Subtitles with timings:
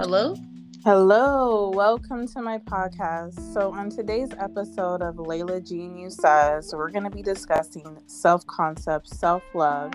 [0.00, 0.36] Hello.
[0.84, 3.52] Hello, welcome to my podcast.
[3.52, 9.08] So, on today's episode of Layla Genius Says, we're going to be discussing self concept,
[9.08, 9.92] self love,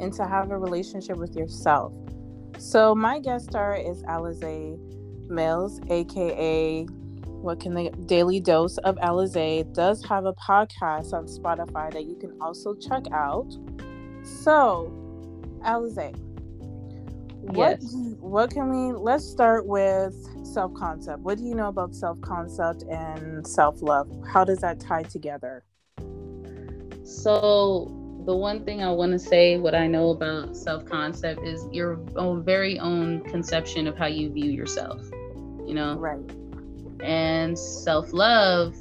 [0.00, 1.92] and to have a relationship with yourself.
[2.58, 4.76] So, my guest star is Alize
[5.30, 11.92] Mills, aka what can the daily dose of Alize does have a podcast on Spotify
[11.92, 13.56] that you can also check out.
[14.24, 14.92] So,
[15.64, 16.33] Alize,
[17.46, 17.94] what Yes.
[18.20, 21.20] what can we let's start with self concept.
[21.20, 24.08] What do you know about self concept and self love?
[24.32, 25.64] How does that tie together?
[27.04, 27.90] So
[28.24, 32.00] the one thing I want to say, what I know about self concept is your
[32.16, 35.02] own very own conception of how you view yourself.
[35.66, 36.30] You know, Right.
[37.00, 38.74] and self love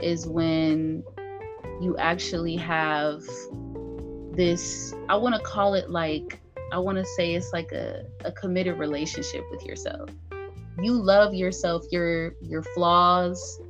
[0.00, 1.04] is when
[1.80, 3.22] you actually have
[4.32, 4.92] this.
[5.08, 6.40] I want to call it like
[6.72, 10.10] I want to say it's like a, a committed relationship with yourself.
[10.80, 13.60] You love yourself, your your flaws.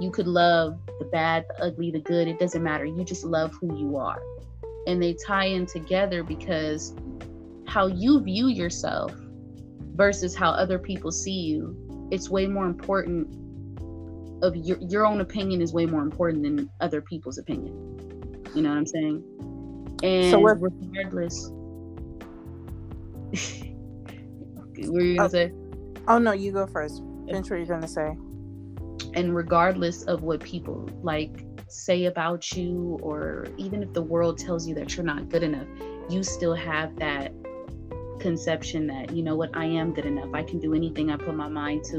[0.00, 2.28] You could love the bad, the ugly, the good.
[2.28, 2.84] It doesn't matter.
[2.84, 4.22] You just love who you are.
[4.86, 6.94] And they tie in together because
[7.66, 9.12] how you view yourself
[9.94, 13.28] versus how other people see you, it's way more important
[14.42, 17.74] of your your own opinion is way more important than other people's opinion.
[18.54, 19.98] You know what I'm saying?
[20.02, 21.50] And So regardless
[23.32, 25.28] were you gonna Oh.
[25.28, 25.52] say?
[26.06, 27.02] Oh no, you go first.
[27.26, 28.16] Finish what you're gonna say.
[29.14, 34.66] and regardless of what people like say about you or even if the world tells
[34.68, 35.66] you that you're not good enough
[36.10, 37.32] you still have that
[38.20, 41.34] conception that you know what i am good enough i can do anything i put
[41.34, 41.96] my mind to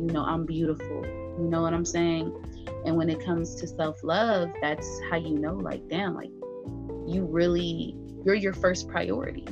[0.00, 1.04] you know i'm beautiful
[1.38, 2.32] you know what i'm saying
[2.84, 6.30] and when it comes to self-love that's how you know like damn like
[7.06, 7.94] you really
[8.24, 9.46] you're your first priority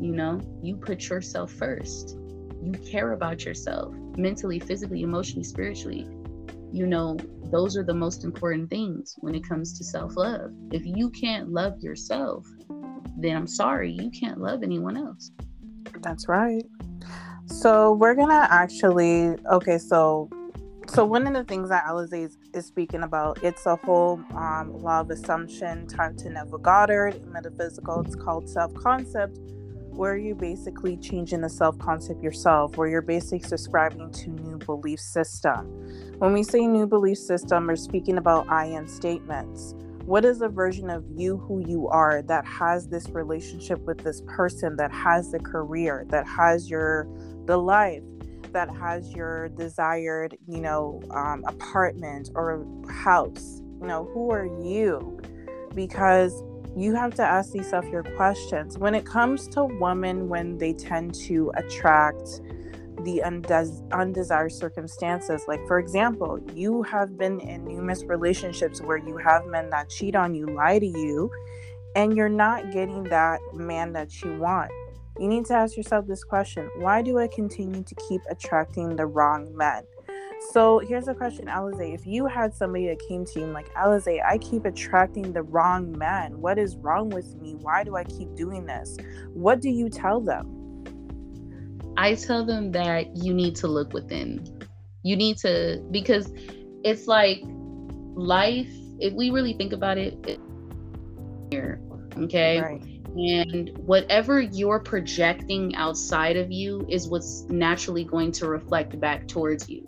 [0.00, 2.16] you know you put yourself first
[2.66, 6.06] you care about yourself mentally, physically, emotionally, spiritually.
[6.72, 10.50] You know, those are the most important things when it comes to self love.
[10.72, 12.46] If you can't love yourself,
[13.16, 15.30] then I'm sorry, you can't love anyone else.
[16.00, 16.64] That's right.
[17.46, 20.28] So we're gonna actually okay, so
[20.88, 24.72] so one of the things that Alize is, is speaking about, it's a whole um,
[24.82, 28.02] law of assumption, time to Neville Goddard, metaphysical.
[28.02, 29.36] It's called self-concept,
[29.96, 35.66] where you're basically changing the self-concept yourself, where you're basically subscribing to new belief system.
[36.18, 39.74] When we say new belief system, we're speaking about I am statements.
[40.04, 44.22] What is a version of you who you are that has this relationship with this
[44.26, 47.08] person, that has the career, that has your
[47.46, 48.02] the life,
[48.52, 53.62] that has your desired, you know, um, apartment or house?
[53.80, 55.20] You know, who are you?
[55.74, 56.42] Because
[56.76, 58.76] you have to ask yourself your questions.
[58.76, 62.42] When it comes to women, when they tend to attract
[63.02, 69.16] the undes- undesired circumstances, like for example, you have been in numerous relationships where you
[69.16, 71.30] have men that cheat on you, lie to you,
[71.94, 74.70] and you're not getting that man that you want.
[75.18, 79.06] You need to ask yourself this question Why do I continue to keep attracting the
[79.06, 79.84] wrong men?
[80.52, 81.94] So here's a question, Alize.
[81.94, 85.42] If you had somebody that came to you and like, Alize, I keep attracting the
[85.42, 86.40] wrong man.
[86.40, 87.54] What is wrong with me?
[87.56, 88.96] Why do I keep doing this?
[89.32, 90.84] What do you tell them?
[91.96, 94.66] I tell them that you need to look within.
[95.02, 96.32] You need to, because
[96.84, 97.40] it's like
[98.14, 100.40] life, if we really think about it, it
[101.50, 101.80] here,
[102.18, 102.60] okay?
[102.60, 102.82] Right.
[103.16, 109.68] And whatever you're projecting outside of you is what's naturally going to reflect back towards
[109.70, 109.86] you.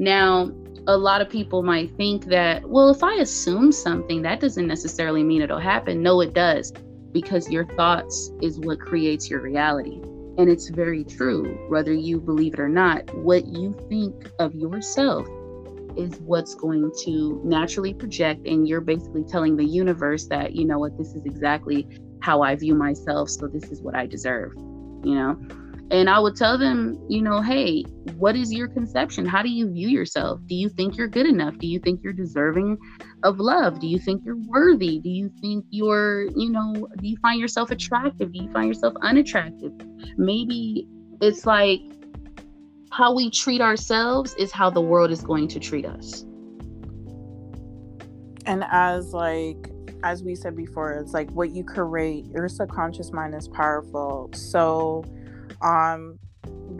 [0.00, 0.50] Now,
[0.86, 5.22] a lot of people might think that, well, if I assume something, that doesn't necessarily
[5.22, 6.02] mean it'll happen.
[6.02, 6.72] No, it does,
[7.12, 10.00] because your thoughts is what creates your reality.
[10.38, 13.14] And it's very true, whether you believe it or not.
[13.14, 15.28] What you think of yourself
[15.98, 20.78] is what's going to naturally project, and you're basically telling the universe that, you know
[20.78, 21.86] what, this is exactly
[22.20, 24.54] how I view myself, so this is what I deserve,
[25.04, 25.38] you know?
[25.90, 27.82] And I would tell them, you know, hey,
[28.16, 29.26] what is your conception?
[29.26, 30.40] How do you view yourself?
[30.46, 31.58] Do you think you're good enough?
[31.58, 32.78] Do you think you're deserving
[33.24, 33.80] of love?
[33.80, 35.00] Do you think you're worthy?
[35.00, 38.32] Do you think you're, you know, do you find yourself attractive?
[38.32, 39.72] Do you find yourself unattractive?
[40.16, 40.86] Maybe
[41.20, 41.80] it's like
[42.92, 46.24] how we treat ourselves is how the world is going to treat us.
[48.46, 49.70] And as like
[50.02, 54.30] as we said before, it's like what you create, your subconscious mind is powerful.
[54.34, 55.04] So
[55.62, 56.18] um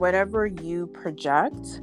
[0.01, 1.83] whatever you project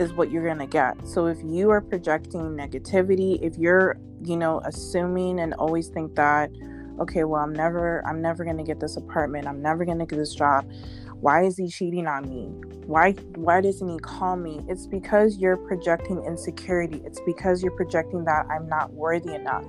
[0.00, 1.06] is what you're gonna get.
[1.06, 6.50] So if you are projecting negativity, if you're, you know, assuming and always think that,
[6.98, 9.46] okay, well, I'm never, I'm never gonna get this apartment.
[9.46, 10.70] I'm never gonna get this job.
[11.20, 12.46] Why is he cheating on me?
[12.86, 14.62] Why, why doesn't he call me?
[14.68, 17.02] It's because you're projecting insecurity.
[17.04, 19.66] It's because you're projecting that I'm not worthy enough.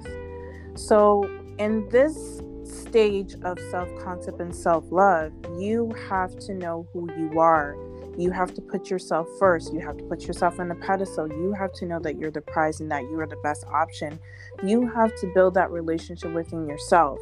[0.76, 7.10] So, in this stage of self concept and self love, you have to know who
[7.18, 7.76] you are
[8.18, 9.74] you have to put yourself first.
[9.74, 11.28] You have to put yourself on a pedestal.
[11.30, 14.20] You have to know that you're the prize and that you are the best option.
[14.64, 17.20] You have to build that relationship within yourself.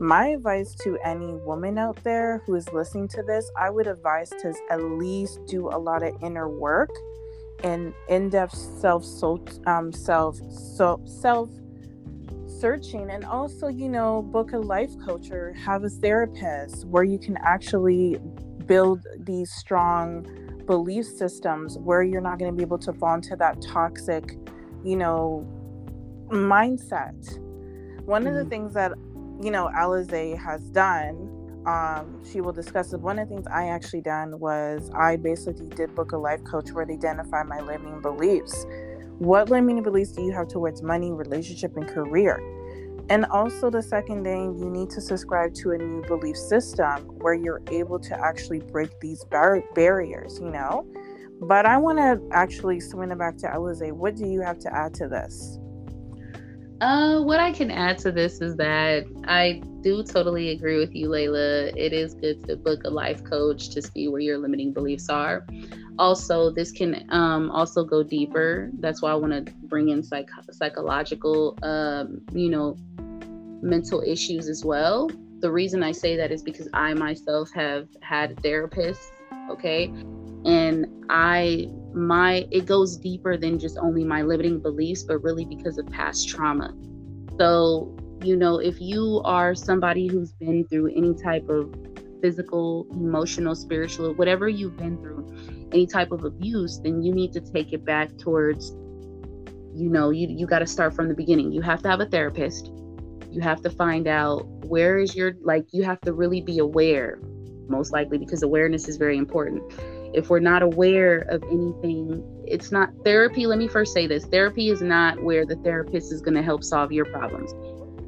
[0.00, 4.28] My advice to any woman out there who is listening to this, I would advise
[4.30, 6.90] to at least do a lot of inner work
[7.62, 9.04] and in-depth self
[9.66, 11.48] um, self so self
[12.64, 17.18] searching and also you know book a life coach or have a therapist where you
[17.18, 18.16] can actually
[18.66, 20.26] build these strong
[20.66, 24.38] belief systems where you're not going to be able to fall into that toxic,
[24.82, 25.46] you know,
[26.28, 27.38] mindset.
[28.06, 28.28] One mm-hmm.
[28.28, 28.48] of the mm-hmm.
[28.48, 28.92] things that,
[29.42, 31.30] you know, Alize has done,
[31.66, 33.00] um, she will discuss it.
[33.00, 36.72] One of the things I actually done was I basically did book a life coach
[36.72, 38.66] where they identify my limiting beliefs.
[39.18, 42.40] What limiting beliefs do you have towards money, relationship, and career?
[43.10, 47.34] And also, the second thing, you need to subscribe to a new belief system where
[47.34, 50.86] you're able to actually break these bar- barriers, you know?
[51.40, 53.92] But I want to actually swing it back to Alize.
[53.92, 55.58] What do you have to add to this?
[56.84, 61.08] Uh, what I can add to this is that I do totally agree with you,
[61.08, 61.74] Layla.
[61.74, 65.46] It is good to book a life coach to see where your limiting beliefs are.
[65.98, 68.68] Also, this can um, also go deeper.
[68.80, 72.76] That's why I want to bring in psych- psychological, um, you know,
[73.62, 75.10] mental issues as well.
[75.38, 79.10] The reason I say that is because I myself have had therapists,
[79.48, 79.90] okay?
[80.44, 85.78] And I my it goes deeper than just only my limiting beliefs, but really because
[85.78, 86.74] of past trauma.
[87.38, 91.74] So, you know, if you are somebody who's been through any type of
[92.20, 97.40] physical, emotional, spiritual, whatever you've been through, any type of abuse, then you need to
[97.40, 98.70] take it back towards,
[99.74, 101.52] you know, you you got to start from the beginning.
[101.52, 102.70] You have to have a therapist
[103.34, 107.18] you have to find out where is your like you have to really be aware
[107.68, 109.62] most likely because awareness is very important
[110.14, 114.68] if we're not aware of anything it's not therapy let me first say this therapy
[114.68, 117.54] is not where the therapist is going to help solve your problems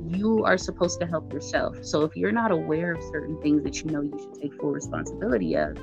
[0.08, 3.82] you are supposed to help yourself so if you're not aware of certain things that
[3.82, 5.76] you know you should take full responsibility of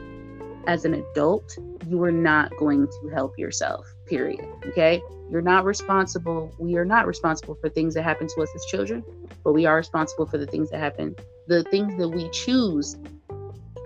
[0.66, 5.02] as an adult you are not going to help yourself period okay
[5.34, 6.54] you're not responsible.
[6.60, 9.04] We are not responsible for things that happen to us as children,
[9.44, 11.16] but we are responsible for the things that happen,
[11.48, 12.98] the things that we choose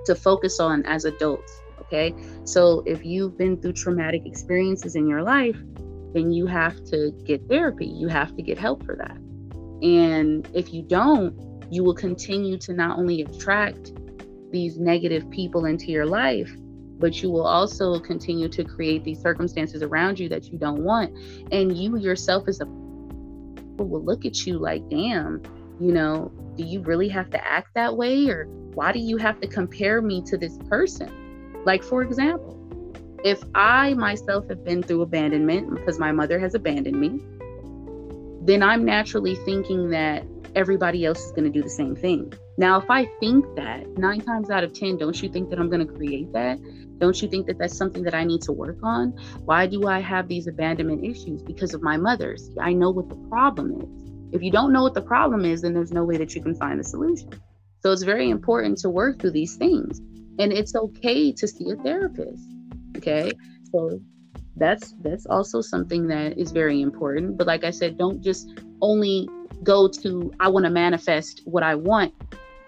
[0.06, 1.62] to focus on as adults.
[1.88, 2.13] Okay.
[2.44, 5.57] So if you've been through traumatic experiences in your life,
[6.13, 7.86] then you have to get therapy.
[7.86, 9.18] You have to get help for that.
[9.81, 11.36] And if you don't,
[11.72, 13.94] you will continue to not only attract
[14.51, 16.51] these negative people into your life,
[17.00, 21.16] but you will also continue to create these circumstances around you that you don't want
[21.51, 25.39] and you yourself as a will look at you like damn
[25.80, 29.39] you know do you really have to act that way or why do you have
[29.39, 31.12] to compare me to this person
[31.67, 32.53] like for example
[33.23, 37.11] if i myself have been through abandonment because my mother has abandoned me
[38.49, 40.25] then i'm naturally thinking that
[40.55, 44.21] everybody else is going to do the same thing now if i think that nine
[44.21, 46.57] times out of ten don't you think that i'm going to create that
[47.00, 49.12] don't you think that that's something that I need to work on?
[49.45, 51.43] Why do I have these abandonment issues?
[51.43, 52.50] Because of my mother's.
[52.59, 54.33] I know what the problem is.
[54.33, 56.55] If you don't know what the problem is, then there's no way that you can
[56.55, 57.29] find a solution.
[57.81, 60.01] So it's very important to work through these things.
[60.39, 62.44] And it's okay to see a therapist.
[62.98, 63.32] Okay.
[63.72, 64.00] So
[64.56, 67.38] that's that's also something that is very important.
[67.38, 69.29] But like I said, don't just only
[69.63, 72.13] go to I want to manifest what I want.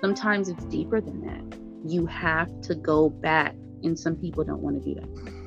[0.01, 1.57] Sometimes it's deeper than that.
[1.89, 5.39] You have to go back and some people don't want to do that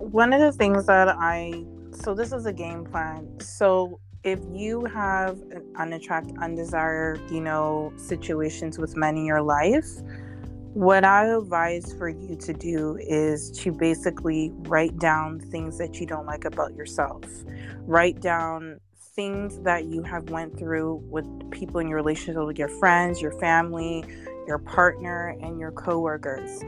[0.00, 4.84] one of the things that i so this is a game plan so if you
[4.84, 5.38] have
[5.76, 9.88] unattracted undesired you know situations with men in your life
[10.74, 16.06] what i advise for you to do is to basically write down things that you
[16.06, 17.24] don't like about yourself
[17.86, 18.78] write down
[19.14, 23.32] things that you have went through with people in your relationship with your friends your
[23.40, 24.04] family
[24.50, 26.62] your partner, and your coworkers.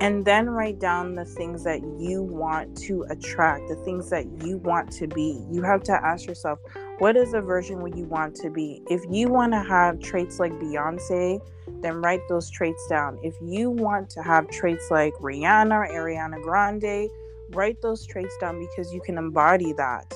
[0.00, 4.56] And then write down the things that you want to attract, the things that you
[4.58, 5.44] want to be.
[5.48, 6.58] You have to ask yourself,
[6.98, 8.82] what is a version where you want to be?
[8.90, 11.40] If you want to have traits like Beyonce,
[11.80, 13.20] then write those traits down.
[13.22, 17.08] If you want to have traits like Rihanna, Ariana Grande,
[17.50, 20.12] write those traits down because you can embody that.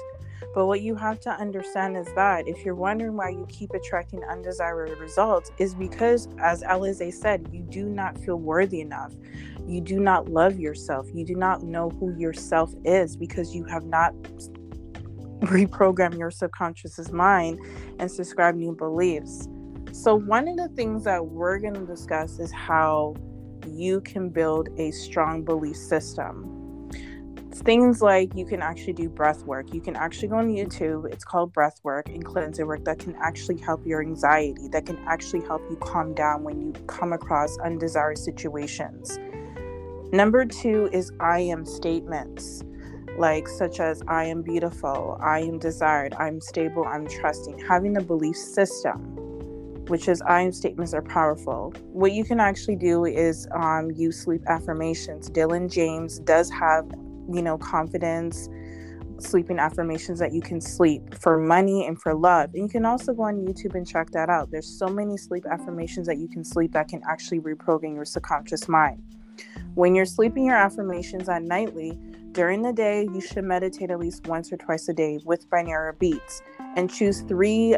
[0.54, 4.22] But what you have to understand is that if you're wondering why you keep attracting
[4.24, 9.14] undesirable results, is because, as Alize said, you do not feel worthy enough.
[9.66, 11.06] You do not love yourself.
[11.14, 14.14] You do not know who yourself is because you have not
[15.42, 17.58] reprogrammed your subconscious mind
[17.98, 19.48] and subscribe new beliefs.
[19.92, 23.14] So, one of the things that we're going to discuss is how
[23.68, 26.62] you can build a strong belief system
[27.54, 29.72] things like you can actually do breath work.
[29.72, 31.12] You can actually go on YouTube.
[31.12, 34.98] It's called breath work and cleansing work that can actually help your anxiety, that can
[35.06, 39.18] actually help you calm down when you come across undesired situations.
[40.12, 42.62] Number two is I am statements,
[43.18, 47.58] like such as I am beautiful, I am desired, I'm stable, I'm trusting.
[47.58, 49.00] Having a belief system,
[49.86, 51.74] which is I am statements are powerful.
[51.92, 55.30] What you can actually do is um, use sleep affirmations.
[55.30, 56.90] Dylan James does have
[57.28, 58.48] you know, confidence,
[59.18, 62.50] sleeping affirmations that you can sleep for money and for love.
[62.54, 64.50] And you can also go on YouTube and check that out.
[64.50, 68.68] There's so many sleep affirmations that you can sleep that can actually reprogram your subconscious
[68.68, 69.02] mind.
[69.74, 71.98] When you're sleeping your affirmations at nightly,
[72.32, 75.98] during the day, you should meditate at least once or twice a day with binaural
[75.98, 76.42] beats
[76.76, 77.76] and choose three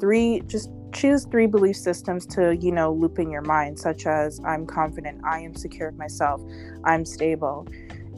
[0.00, 4.40] three just choose three belief systems to, you know, loop in your mind such as
[4.44, 6.42] I'm confident, I am secure of myself,
[6.84, 7.66] I'm stable.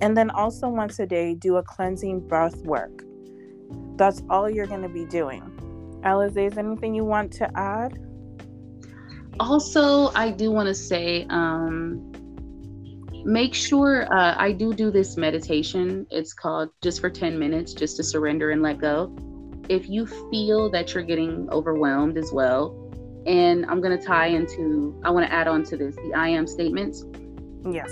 [0.01, 3.05] And then also once a day, do a cleansing breath work.
[3.97, 5.43] That's all you're going to be doing.
[6.05, 7.99] Alize, is anything you want to add?
[9.41, 12.13] Also, I do want to say, um,
[13.25, 16.07] make sure uh, I do do this meditation.
[16.11, 19.15] It's called just for 10 minutes, just to surrender and let go.
[19.69, 22.81] If you feel that you're getting overwhelmed as well,
[23.27, 26.29] and I'm going to tie into, I want to add on to this the I
[26.29, 27.05] am statements.
[27.71, 27.91] Yes.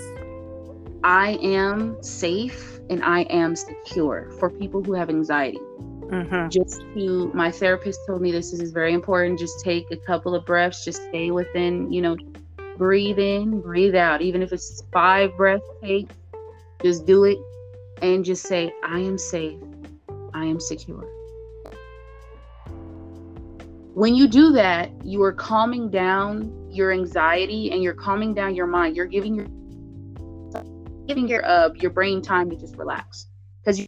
[1.04, 5.58] I am safe and I am secure for people who have anxiety.
[6.12, 6.50] Mm-hmm.
[6.50, 9.38] Just to, my therapist told me this is very important.
[9.38, 12.16] Just take a couple of breaths, just stay within, you know,
[12.76, 14.22] breathe in, breathe out.
[14.22, 16.08] Even if it's five breaths, take,
[16.82, 17.38] just do it
[18.00, 19.58] and just say, I am safe,
[20.34, 21.06] I am secure.
[23.94, 28.66] When you do that, you are calming down your anxiety and you're calming down your
[28.66, 28.96] mind.
[28.96, 29.46] You're giving your
[31.06, 33.26] giving your uh your brain time to just relax
[33.60, 33.86] because you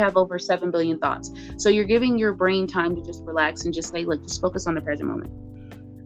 [0.00, 3.72] have over 7 billion thoughts so you're giving your brain time to just relax and
[3.72, 5.32] just say look just focus on the present moment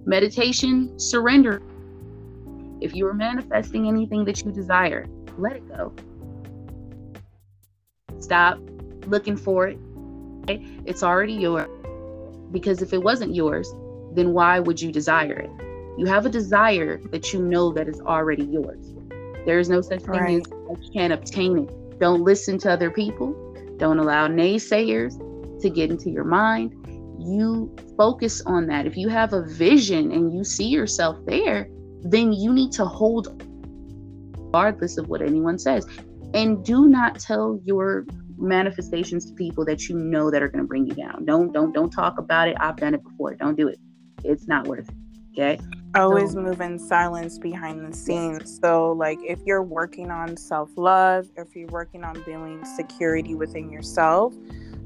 [0.07, 1.63] meditation surrender
[2.81, 5.07] if you are manifesting anything that you desire
[5.39, 5.93] let it go
[8.19, 8.59] stop
[9.07, 9.79] looking for it
[10.43, 10.67] okay?
[10.85, 11.69] it's already yours
[12.53, 13.73] because if it wasn't yours
[14.13, 15.51] then why would you desire it
[15.99, 18.95] you have a desire that you know that is already yours
[19.47, 20.41] there is no such thing right.
[20.41, 21.99] as you can't obtain it.
[21.99, 23.35] Don't listen to other people.
[23.79, 25.19] Don't allow naysayers
[25.61, 26.75] to get into your mind.
[27.19, 28.87] You focus on that.
[28.87, 31.69] If you have a vision and you see yourself there,
[32.03, 33.43] then you need to hold
[34.37, 35.87] regardless of what anyone says.
[36.35, 40.69] And do not tell your manifestations to people that you know that are going to
[40.69, 41.25] bring you down.
[41.25, 42.57] Don't don't don't talk about it.
[42.61, 43.35] I've done it before.
[43.35, 43.79] Don't do it.
[44.25, 44.95] It's not worth it.
[45.33, 45.61] Okay?
[45.95, 48.61] always so, move in silence behind the scenes.
[48.63, 53.71] So, like, if you're working on self love, if you're working on building security within
[53.71, 54.35] yourself,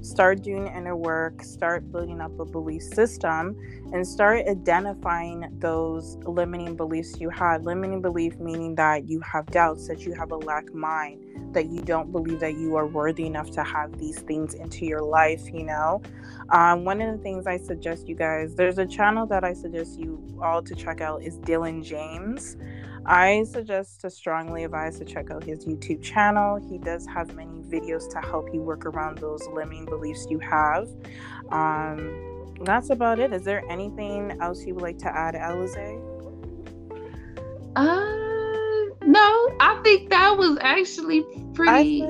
[0.04, 3.56] start doing inner work, start building up a belief system,
[3.92, 7.64] and start identifying those limiting beliefs you had.
[7.64, 11.80] Limiting belief meaning that you have doubts, that you have a lack mind, that you
[11.80, 15.64] don't believe that you are worthy enough to have these things into your life, you
[15.64, 16.02] know?
[16.50, 19.98] Um, one of the things I suggest you guys, there's a channel that I suggest
[19.98, 22.56] you all to check out is Dylan James.
[23.06, 26.56] I suggest to strongly advise to check out his YouTube channel.
[26.56, 30.88] He does have many videos to help you work around those limiting beliefs you have.
[31.50, 33.32] Um, that's about it.
[33.32, 36.00] Is there anything else you would like to add, Alize?
[37.76, 39.56] Uh, no.
[39.60, 42.00] I think that was actually pretty.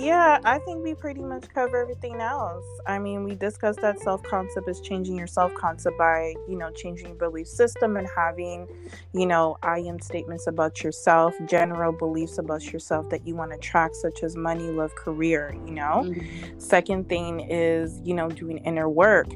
[0.00, 2.64] Yeah, I think we pretty much cover everything else.
[2.86, 6.70] I mean, we discussed that self concept is changing your self concept by, you know,
[6.70, 8.66] changing your belief system and having,
[9.12, 13.58] you know, I am statements about yourself, general beliefs about yourself that you want to
[13.58, 16.04] track, such as money, love, career, you know.
[16.06, 16.58] Mm-hmm.
[16.58, 19.28] Second thing is, you know, doing inner work.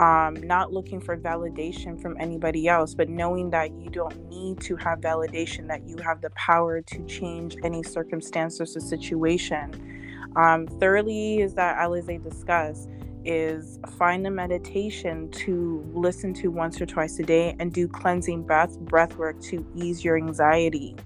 [0.00, 4.76] Um, not looking for validation from anybody else, but knowing that you don't need to
[4.76, 9.97] have validation, that you have the power to change any circumstance or situation
[10.38, 12.88] um, thirdly, is that Alize discussed
[13.24, 18.44] is find a meditation to listen to once or twice a day and do cleansing
[18.44, 20.96] breath breath work to ease your anxiety.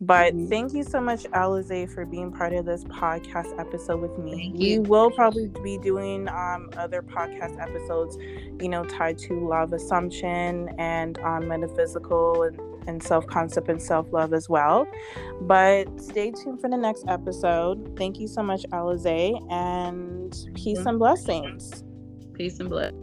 [0.00, 0.48] But mm-hmm.
[0.48, 4.32] thank you so much, Alize, for being part of this podcast episode with me.
[4.32, 4.82] Thank we you.
[4.82, 8.16] will probably be doing um, other podcast episodes,
[8.60, 14.12] you know, tied to of assumption and um, metaphysical and, and self concept and self
[14.12, 14.86] love as well.
[15.42, 17.96] But stay tuned for the next episode.
[17.96, 20.88] Thank you so much, Alize, and peace mm-hmm.
[20.88, 21.84] and blessings.
[22.34, 23.01] Peace and blessings.